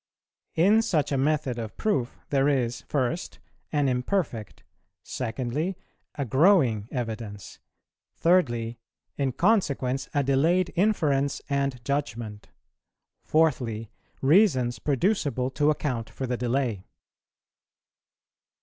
[0.55, 3.37] In such a method of proof there is, first,
[3.71, 4.63] an imperfect,
[5.03, 5.77] secondly,
[6.15, 7.59] a growing evidence,
[8.15, 8.79] thirdly,
[9.15, 12.49] in consequence a delayed inference and judgment,
[13.23, 13.91] fourthly,
[14.23, 16.87] reasons producible to account for the delay.